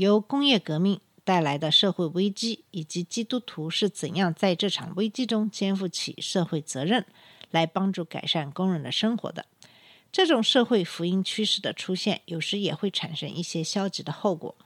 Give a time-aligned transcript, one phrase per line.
[0.00, 7.04] 由工业革命带来的社会危机，以及基督徒是怎样在这场危机中肩负起社会责任，
[7.50, 9.44] 来帮助改善工人的生活的。
[10.10, 14.56] 这种社会福音趋势的出现，有时也会产生一些消极的后果。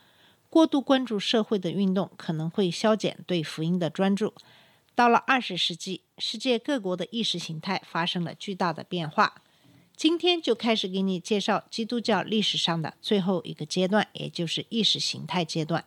[0.49, 4.33] 过度关注社会的运动，可能会消减对福音的专注。
[4.95, 9.43] 到了二十世纪，世界各国的意识形态发生了巨大的变化。
[9.97, 15.85] 今天就开始给你介绍基督教历史上的最后一个阶段，也就是意识形态阶段。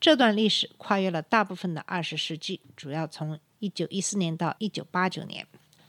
[0.00, 5.46] 这段历史跨越了大部分的二十世纪，主要从一九一四年到一九八九年。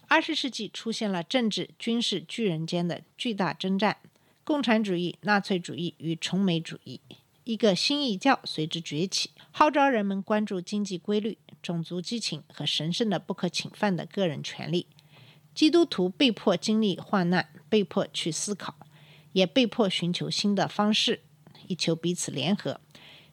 [0.07, 3.97] 二十世纪出现了政治、军事巨人间的巨大征战，
[4.43, 6.99] 共产主义、纳粹主义与崇美主义。
[7.45, 14.85] 一个新异教随之崛起，号召人们关注经济规律、种族激情和神圣的不可侵犯的个人权利。
[15.53, 18.75] 基督徒被迫经历患难，被迫去思考，
[19.33, 21.21] 也被迫寻求新的方式，
[21.67, 22.79] 以求彼此联合。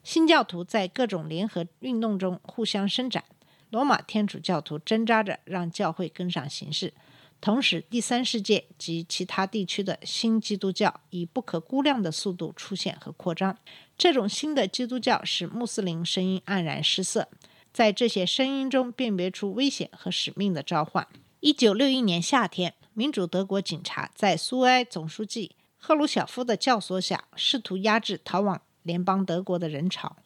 [0.03, 3.25] 新教徒在各种联合运动中互相伸展，
[3.71, 6.95] 罗马天主教徒挣扎着让教会跟上形势。
[7.41, 13.57] 同时，第三世界及其他地区的新基督教以不可估量的速度出现和扩张。
[13.97, 17.29] 这种新的基督教使穆斯林声音黯然失色，
[17.73, 21.07] 在这些声音中辨别出危险和使命的召唤。
[21.41, 30.17] 一九六一年夏天，民主德国警察在苏维埃总书记赫鲁晓夫的教唆下，试图压制逃往联邦德国的人潮。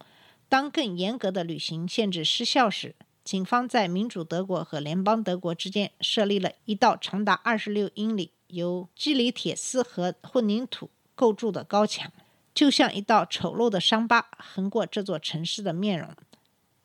[0.49, 12.11] 当更严格的旅行限制失效时，警方在民主德国和联邦德国之间设立了一道长达二十六英里、由基里铁丝和混凝土构筑的高墙，
[12.55, 16.09] 就像一道丑陋的伤疤横过这座城市的面容。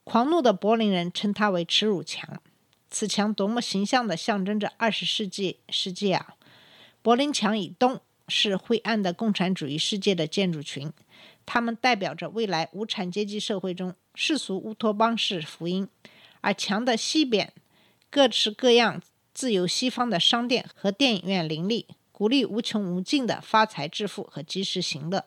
[0.04, 2.42] 狂怒的柏林人称它为“耻辱墙”。
[2.90, 6.36] 此墙多么形象地象征着二十世纪世界啊！
[7.02, 10.92] 柏林墙以东是灰暗的共产主义世界的建筑群，
[11.46, 15.88] 它们代表着未来无产阶级社会中世俗乌托邦式福音；
[16.42, 17.54] 而墙的西边，
[18.10, 19.02] 各式各样
[19.34, 25.26] 自由西方的商店和电影院林立，鼓励无穷无尽的发财致富和及时行乐。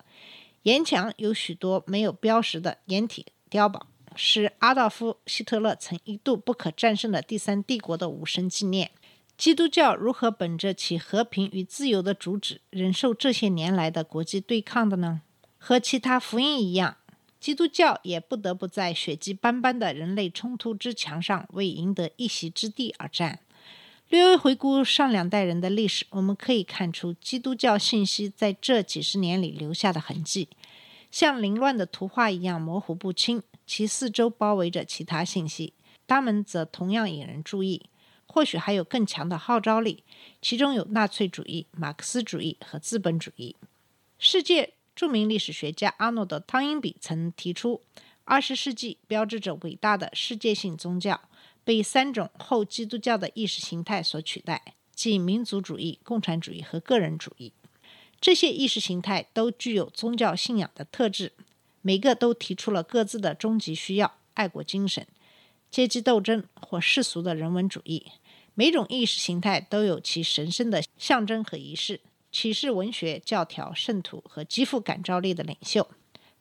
[0.63, 3.87] 沿墙有许多没有标识的掩体碉堡。
[4.23, 8.91] 是阿道夫·希特勒曾一度不可战胜的第三帝国的武神纪念。
[9.39, 15.23] 基督教如何本着其和平与自由的主旨，忍受这些年来的国际对抗的呢？
[15.57, 16.99] 和其他福音一样，
[17.41, 23.39] 基督教也不得不在血迹斑斑的人类冲突之墙上为赢得一席之地而战。
[24.11, 30.49] 略微回顾上两代人的历史，我们可以看出基督教信息在这几十年里留下的痕迹，
[31.11, 33.43] 像凌乱的图画一样模糊不清。
[33.71, 35.75] 其四周包围着其他信息，
[36.09, 37.89] 它们则同样引人注意。
[38.27, 40.03] 或许还有更强的号召力，
[40.43, 43.55] 其中有纳粹主义、马克思主义和资本主义。
[44.19, 47.81] 世界著名历史学家阿诺德·汤因比曾提出，
[48.25, 51.21] 二十世纪标志着伟大的世界性宗教
[51.63, 57.53] 被三种后基督教的意识形态所取代，即民族主义、共产主义和个人主义。
[58.21, 61.35] 这些意识形态都具有宗教信仰的特质。
[61.83, 65.07] 每个都提出了各自的终极需要：爱国精神、
[65.71, 68.13] 阶级斗争或世俗的人文主义。
[68.55, 75.89] 每种意识形态都有其神圣的象征和仪式，启示文学、教条、圣徒和极富感召力的领袖。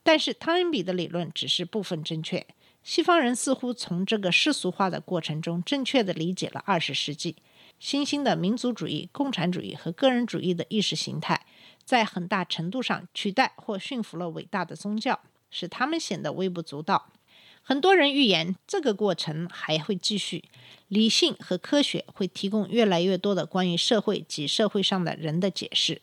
[0.03, 2.45] 但是，汤因比的理论只是部分正确。
[2.83, 7.35] 西方人似乎从这个世俗化的过程中正确地理解了二十世纪
[7.77, 11.45] 新兴的民族主义、共产主义和个人主义的意识形态，
[11.85, 15.19] 在很大程度上取代或驯服了伟大的宗教。
[15.50, 17.12] 使他们显得微不足道。
[17.62, 20.46] 很多人预言这个过程还会继续。
[20.88, 26.01] 理性和科学会提供越来越多的关于社会及社会上的人的解释。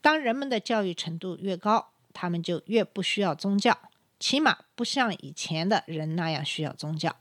[0.00, 3.76] 当人们的教育程度越高，他们就越不需要宗教，
[4.20, 7.16] 起码不像以前的人那样需要宗教。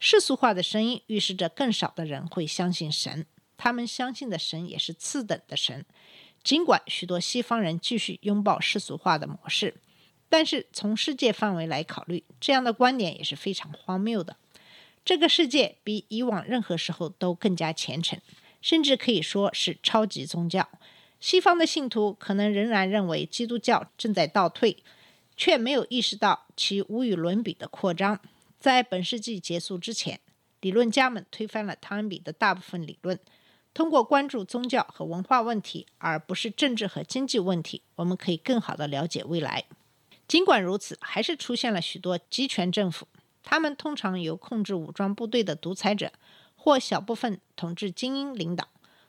[0.00, 3.26] 世俗化的声音预示着更少的人会相信神，
[3.58, 5.84] 他们相信的神也是次等的神。
[6.42, 9.74] 尽管许多西方人继续拥抱世俗化的模式。
[10.36, 14.36] 但是从世界范围来考虑，这样的观点也是非常荒谬的。
[15.04, 18.20] 这个世界比以往任何时候都更加虔诚，
[18.60, 20.68] 甚至可以说是超级宗教。
[21.20, 24.82] 西方的信徒可能仍然认为基督教正在倒退，
[25.36, 28.18] 却没有意识到其无与伦比的扩张。
[28.58, 30.18] 在本世纪结束之前，
[30.60, 33.20] 理论家们推翻了汤恩比的大部分理论。
[33.72, 39.66] 通过关注宗教和文化问题，而不是政治和经济问题，我们可以更好地了解未来。
[40.26, 43.06] 尽管如此，还是出现了许多集权政府，
[43.42, 46.12] 他们通常由控制武装部队的独裁者
[46.54, 48.68] 或小部分统治精英领导。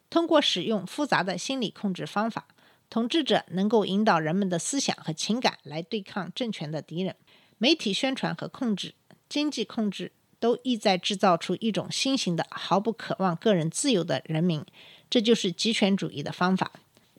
[0.10, 2.48] 通过使用复杂的心理控制方法，
[2.90, 7.16] 统治者能够引导人们的思想和情感来对抗政权的敌人。
[7.58, 8.94] 媒体宣传和控制、
[9.28, 10.12] 经济控制。
[10.38, 14.64] 都意在制造出一种新型的、毫不渴望个人自由的人民，
[15.10, 16.72] 这就是极权主义的方法。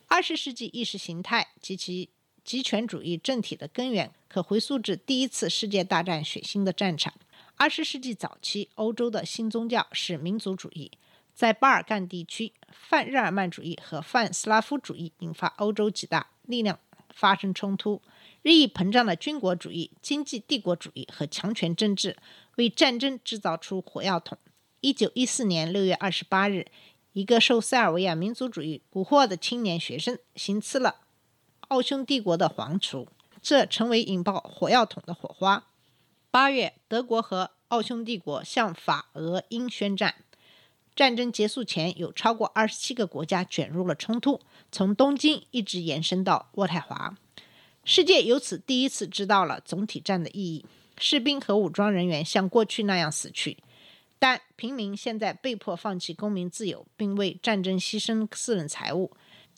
[0.06, 2.10] 二十世纪意识形态及其
[2.46, 7.12] 极权主义政体的根源，可回溯至第一次世界大战血腥的战场。
[7.56, 10.93] 二十世纪早期，欧洲的新宗教是民族主义，
[11.34, 16.78] 在巴尔干地区，泛日耳曼主义和泛斯拉夫主义引发欧洲几大力量
[17.12, 18.00] 发生冲突。
[18.43, 22.16] 日益膨胀的军国主义、经济帝国主义和强权政治
[22.58, 24.38] 为战争制造出火药桶。
[24.81, 26.66] 一九一四年六月二十八日，
[27.12, 31.00] 一个受塞尔维亚民族主义蛊惑的青年学生行刺了
[31.68, 33.08] 奥匈帝国的皇储，
[33.42, 35.64] 这成为引爆火药桶的火花。
[36.30, 40.14] 八月，德国和奥匈帝国向法、俄、英宣战。
[40.94, 44.40] 战争结束前，有超过二十七个国家卷入了冲突，
[44.70, 47.16] 从东京一直延伸到渥太华。
[47.84, 50.64] 世界由此第一次知道了总体战的意义。
[50.98, 53.58] 士兵和武装人员像过去那样死去，
[54.18, 59.10] 但平民现在被迫放弃公民自由，并为战争牺牲私人财物。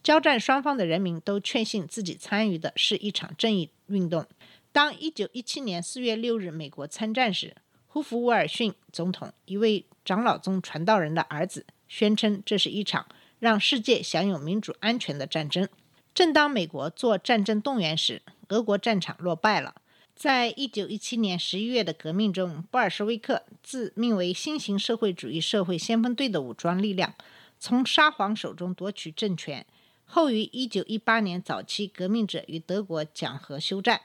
[0.02, 4.26] 交战双方的人民都确信自己参与的是一场正义运动。
[4.72, 7.56] 当1917年4月6日美国参战时，
[7.86, 13.06] 胡弗威尔逊总统一位长老宗传道人的儿子宣称，这是一场
[13.38, 15.68] 让世界享有民主安全的战争。
[16.14, 19.74] 正当美国做战争动员时，俄国战场落败了。
[20.14, 27.14] 在一九一七年十一月的革命中，布尔什维克自命为新型社会主义社会先锋队的武装力量
[27.60, 29.64] 从沙皇手中夺取政权。
[30.10, 34.00] 后于一九一八年早期，革命者与德国讲和休战。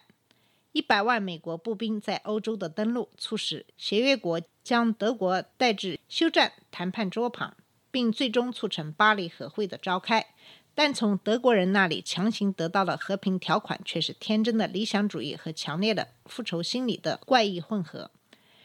[0.74, 7.56] 一百万美国步兵在欧洲的登陆，促使协约国将德国带至休战谈判桌旁，
[7.90, 10.28] 并最终促成巴黎和会的召开。
[10.76, 18.12] 但从德国人那里强行得到的和平条款，却是天真的理想主义和强烈的复仇心理的怪异混合。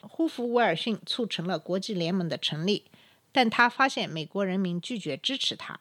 [0.00, 2.86] 呼弗威尔逊促成了国际联盟的成立，
[3.30, 5.78] 但他发现美国人民拒绝支持他。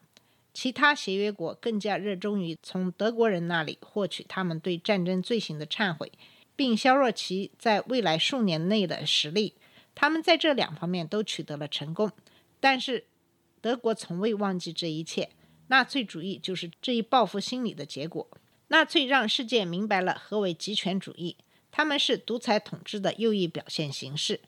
[0.59, 6.11] 其他协约国更加热衷于从德国人那里获取他们对战争罪行的忏悔，
[6.55, 9.53] 并削弱其在未来数年内的实力。
[9.93, 12.11] 他们在这两方面都取得了成功，
[12.59, 13.05] 但是
[13.61, 15.29] 德国从未忘记这一切。
[15.67, 18.27] 纳粹主义就是这一报复心理的结果。
[18.69, 21.37] 纳粹让世界明白了何为极权主义，
[21.69, 24.39] 他们是独裁统治的又一表现形式，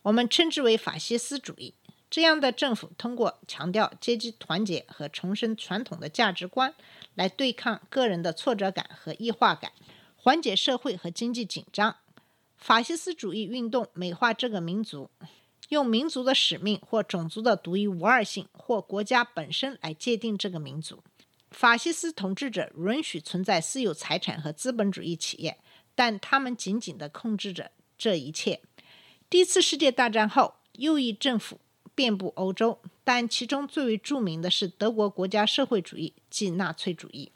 [0.00, 1.74] 我们称之为法西斯主义。
[2.10, 6.74] 这样的政府通过强调阶级团结和重申传统的价值观，
[7.14, 9.72] 来对抗个人的挫折感和异化感，
[10.16, 11.96] 缓解社会和经济紧张。
[12.56, 15.10] 法西斯主义运动美化这个民族。
[15.68, 21.02] 用民族的使命或种族的独一无二性或国家本身来界定这个民族。
[21.50, 25.58] 法西斯统治者允许存在私有财产和资本主义企业，
[25.94, 28.62] 但他们紧紧地控制着这一切。
[29.28, 31.60] 第一次世界大战后，右翼政府
[31.98, 37.32] 遍布欧洲，但其中最为著名的是德国国家社会主义，即纳粹主义。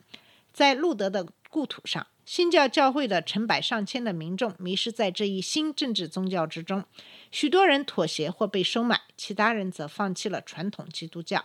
[0.52, 2.07] 在路德的故土上。
[2.25, 6.85] 新教教会的成百上千的民众迷失在这一新政治宗教之中，
[7.33, 11.45] 许多人妥协或被收买，其他人则放弃了传统基督教。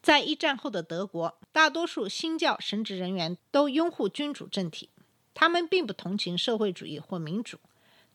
[0.00, 4.88] 在一战后的德国，大多数新教神职人员都拥护君主政体，
[5.34, 7.58] 他们并不同情社会主义或民主，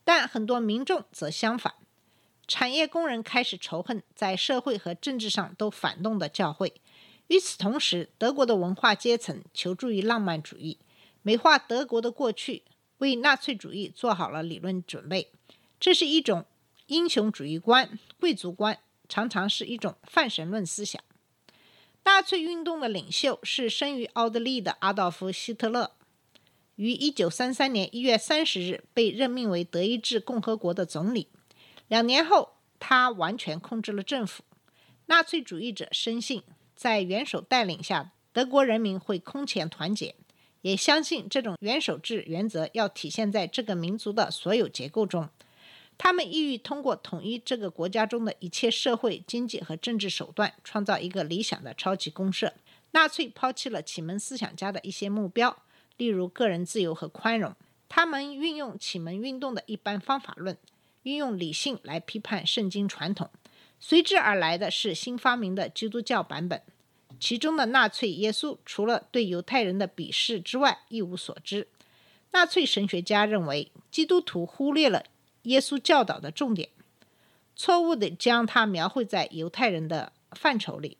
[0.02, 1.74] 但很多民众则相反。
[2.46, 6.74] 产业工人开始仇恨在社会和政治上都反动的教会。
[7.28, 10.78] 与此同时，德国的文化阶层求助于浪漫主义。
[11.22, 12.64] 美化德国的过去，
[12.98, 15.30] 为纳粹主义做好了理论准备。
[15.80, 16.44] 这是一种
[16.88, 21.02] 英雄主义观、贵族观，常常是一种泛神论思想。
[22.04, 25.92] 纳粹运动的领袖是生于奥地利的阿道夫·希特勒，
[26.76, 31.28] 于1933年1月30日被任命为德意志共和国的总理。
[31.88, 34.42] 两年后，他完全控制了政府。
[35.06, 36.42] 纳粹主义者深信，
[36.74, 40.14] 在元首带领下，德国人民会空前团结。
[40.62, 45.28] 也相信这种元首制原则要体现在这个民族的所有结构中。
[45.98, 52.54] 他们意欲通过统一这个国家中的一切社会、经济和政治手段，创造一个理想的超级公社。
[52.92, 55.62] 纳粹抛弃了启蒙思想家的一些目标，
[55.98, 57.54] 例如个人自由和宽容。
[57.88, 60.56] 他们运用启蒙运动的一般方法论，
[61.04, 63.30] 运用理性来批判圣经传统。
[63.80, 66.60] 随之而来的是新发明的基督教版本，
[67.20, 71.68] 其中的纳粹耶稣除了对犹太人的鄙视之外一无所知。
[72.32, 75.04] 纳粹神学家认为，基督徒忽略了
[75.42, 76.70] 耶稣教导的重点，
[77.54, 80.96] 错误地将它描绘在犹太人的范畴里。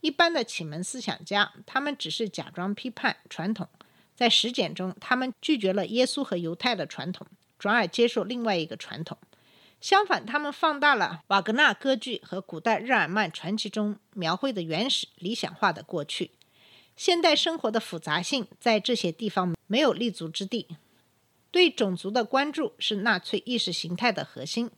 [0.00, 3.68] 一般的启蒙思想家，他们只是假装批判传统，
[4.14, 7.26] 在实践中，他们拒绝了耶稣和犹太的传统，
[7.58, 9.16] 转而接受另外一个传统。
[9.84, 16.30] 相反，他们放大了瓦格纳歌剧和古代日耳曼传奇中描绘的原始理想化的过去。
[16.96, 20.78] 现代生活的复杂性在这些地方没有立足之地。
[21.50, 24.70] 对种族的关注是纳粹意识形态的核心。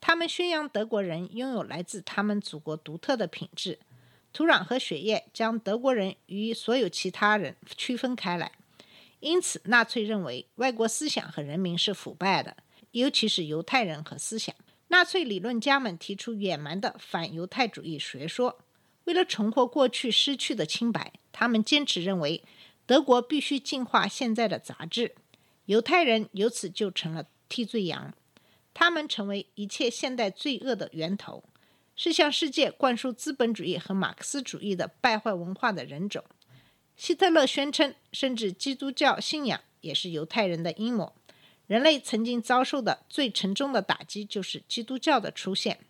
[0.00, 3.80] 他们宣扬德国人拥有来自他们祖国独特的品质。
[4.32, 8.52] 土壤和血液将德国人与所有其他人区分开来，
[9.18, 12.56] 因此纳粹认为外国思想和人民是腐败的，
[12.94, 14.54] 尤其是犹太人和思想。
[14.88, 18.60] 纳粹理论家们提出野蛮的反犹太主义学说，
[19.04, 22.42] 为了重获过去失去的清白，他们坚持认为
[22.86, 25.14] 德国必须净化现在的杂质，
[25.66, 28.14] 犹太人由此就成了替罪羊，
[28.72, 31.44] 他们成为一切现代罪恶的源头。
[31.96, 36.24] 是向世界灌输资本主义和马克思主义的败坏文化的人种。
[36.96, 41.14] 希特勒宣称，甚至基督教信仰也是犹太人的阴谋。
[41.66, 45.80] 人类曾经遭受的最沉重的打击就是基督教的出现。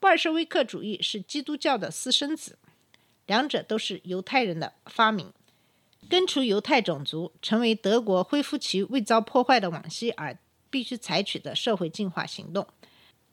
[0.00, 2.58] 布尔什维克主义是基督教的私生子，
[3.26, 5.32] 两者都是犹太人的发明。
[6.10, 10.36] 根除犹太种族，成为德国恢复其未遭破坏的往昔而
[10.68, 12.66] 必须采取的社会进化行动。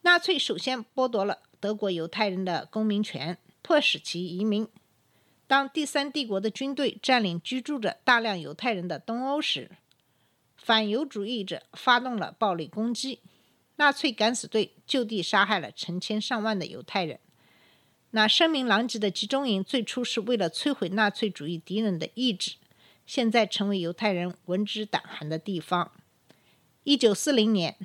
[0.01, 1.39] 纳粹首先剥夺了。
[1.59, 4.67] 德国犹太人的公民权，迫使其移民。
[5.45, 9.69] 当第三帝国的军队占领居住着大量犹太人的东欧时，
[10.62, 13.20] 反犹主义者发动了暴力攻击。
[13.77, 17.20] 纳粹敢死队就地杀害了成千上万的犹太人。
[18.12, 22.56] 那声名狼藉的集中营最初是为了摧毁纳粹主义敌人的意志，
[23.06, 25.91] 现在成为犹太人闻之胆寒的地方。
[26.84, 27.75] 一九四零年。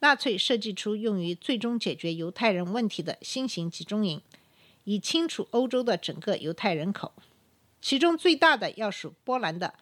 [0.00, 4.20] 纳粹设计出用于最终解决犹太人问题的新型集中营，
[4.82, 7.14] 以清除欧洲的整个犹太人口。
[7.80, 9.72] 其中最大的要数波兰的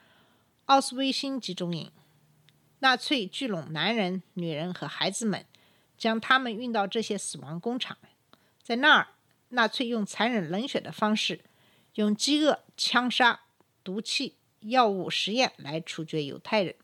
[0.67, 1.91] 奥斯威辛集中营。
[2.83, 5.47] 纳粹聚拢男人、女人和孩子们，
[5.97, 7.97] 将他们运到这些死亡工厂。
[8.61, 9.09] 在那儿，
[9.51, 11.43] 纳粹用残忍冷血的方式，
[11.95, 13.43] 用饥饿、枪杀、
[13.85, 16.75] 毒气、药物实验来处决犹太人。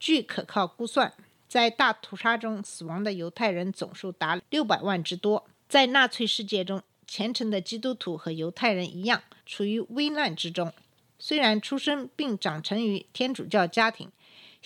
[0.00, 1.12] 据可靠估算。
[1.46, 5.46] 在大屠杀中死亡的犹太人总数达六百万之多。
[5.68, 10.72] 在纳粹世界中，虔诚的基督徒和犹太人一样处于危难之中。
[11.18, 14.10] 虽然出生并长成于天主教家庭，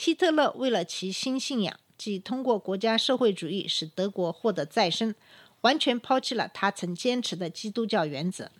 [0.00, 5.14] 希特勒为了其新信仰，即通过国家社会主义使德国获得再生，
[5.60, 8.50] 完全抛弃了他曾坚持的基督教原则。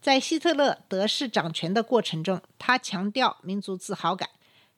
[0.00, 4.30] 在希特勒得势掌权的过程中，他强调民族自豪感。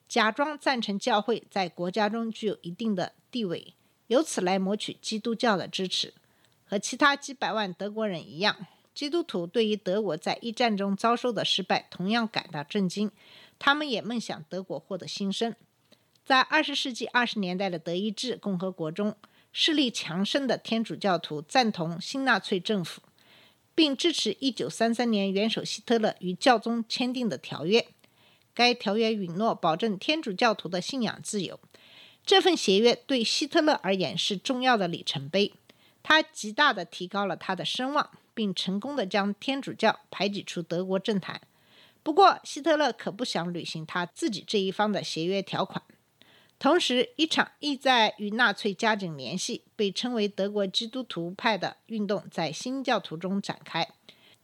[0.07, 3.75] 假装赞成教会在国家中具有一定的地位，
[4.07, 6.15] 由此来谋取基督教的支持。
[6.65, 8.65] 和其他几百万德国人一样，
[8.95, 13.11] 基督徒对于德国在一战中遭受的失败同样感到震惊。
[13.59, 15.53] 他们也梦想德国获得新生。
[16.31, 19.17] 在二十世纪二十年代的德意志共和国中，
[19.51, 23.01] 势力强盛的天主教徒赞同新纳粹政府，
[23.75, 27.85] 并支持一九三三年元首希特勒与教宗签订的条约。
[28.53, 31.59] 该条约允诺保证天主教徒的信仰自由。
[32.25, 35.51] 这份协约对希特勒而言是重要的里程碑，
[36.01, 41.41] 他极大地提高了他的声望，并成功地将天主教排挤出德国政坛。
[42.01, 45.83] 不过，希特勒可不想履行他自己这一方的协约条款。
[46.61, 53.89] 同时，一场意在与纳粹加紧联系、被称为德国基督徒派的运动在新教徒中展开。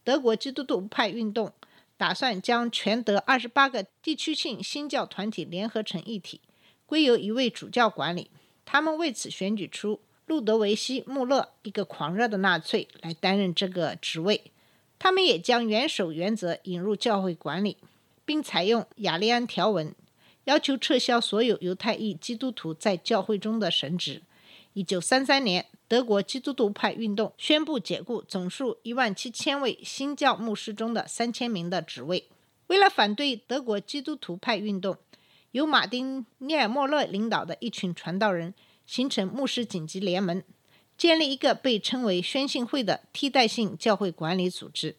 [0.04, 1.54] 德国基督徒派运动。
[2.00, 6.42] 打算将全德二十八个地区性新教团体联合成一体，
[6.86, 8.30] 归由一位主教管理。
[8.66, 14.52] 他们为此选举出路德维希·穆勒，一个狂热的纳粹，来担任这个职位。
[15.00, 17.78] 他们也将元首原则引入教会管理，
[18.24, 19.96] 并采用雅利安条文，
[20.48, 24.24] 要求撤销所有犹太裔基督徒在教会中的神职。
[24.74, 25.68] 一九三三年。
[25.90, 32.28] 德国基督徒派运动宣布解雇总数一万七千位新教牧师中的三千名的职位。
[32.68, 34.98] 为了反对德国基督徒派运动，
[35.52, 38.54] 由马丁·涅尔莫勒领导的一群传道人
[38.86, 40.44] 形成牧师紧急联盟，
[40.98, 44.98] 建立一个被称为宣信会的替代性教会管理组织。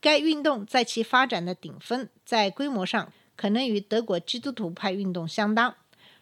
[0.00, 5.74] 该运动在其发展的顶峰，在规模上可能与德国基督徒派运动相当。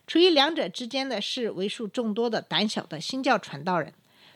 [0.07, 3.95] 处于两者之间的是为数众多的胆小的新教传道人，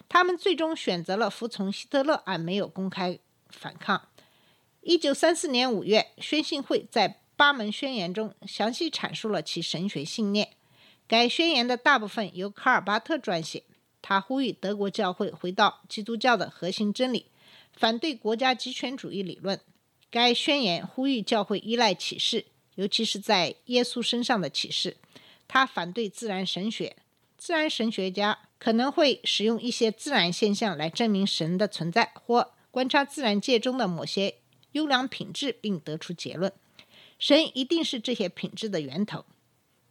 [0.09, 4.09] 他们最终选择了服从希特勒，而没有公开反抗。
[4.83, 10.51] 一九三四年五月，宣信会在八门宣言中详细阐述了其神学信念。
[11.09, 13.65] 该宣言的大部分由卡尔巴特撰写，
[14.01, 17.27] 他呼吁德国教会回到基督教的核心真理，
[17.73, 19.59] 反对国家极权主义理论。
[20.11, 24.97] 该宣言呼吁教会依赖启示，尤其是在耶稣身上的启示。
[25.47, 26.97] 他反对自然神学，
[27.37, 34.37] 自然神学家可能会使用一些自然现象来证明神的存在，或观察自然界中的某些
[34.73, 36.53] 优良品质并得出结论。
[37.19, 39.25] 神一定是这些品质的源头。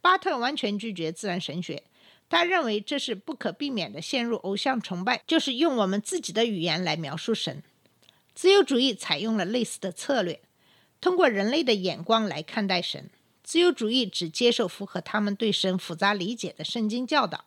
[0.00, 1.84] 巴特完全拒绝自然神学，
[2.28, 7.62] 他认为这是不可避免的陷入偶像崇拜，就是用我们自己的语言来描述神。
[8.34, 10.40] 自由主义采用了类似的策略，
[11.04, 13.10] 通过人类的眼光来看待神。
[13.42, 17.44] 自由主义只接受符合他们对神复杂理解的圣经教导，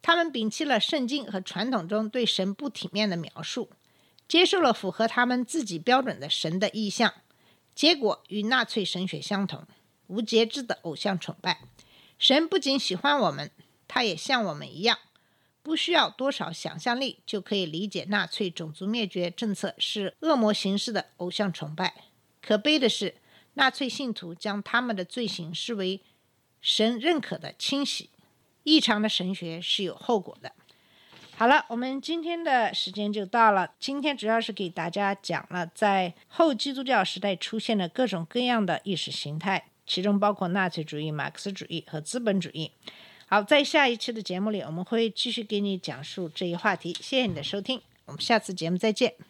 [0.00, 3.68] 他们摒弃了圣经和传统中对神不体面的描述，
[4.28, 7.12] 接受了符合他们自己标准的神的意象。
[7.74, 9.66] 结果与纳粹神学相同，
[10.06, 11.62] 无节制的偶像崇拜。
[12.16, 13.50] 神不仅喜欢我们，
[13.88, 14.96] 他也像我们一样，
[15.64, 22.04] 不需要多少想象力就可以理解纳粹种族灭绝政策是恶魔形式的偶像崇拜。
[22.40, 23.16] 可悲的是。
[23.54, 26.00] 纳粹信徒将他们的罪行视为
[26.60, 28.08] 神认可的清洗，
[28.62, 30.52] 异常的神学是有后果的。
[31.36, 33.72] 好了，我们今天的时间就到了。
[33.80, 42.70] 今天主要是给大家讲了在后基督教时代出现的各种各样的意识形态，其中包括纳粹主义、马克思主义和资本主义。
[43.26, 46.92] 好，在下一期的节目里，我们会继续给你讲述这一话题。
[47.00, 49.29] 谢谢你的收听，我们下次节目再见。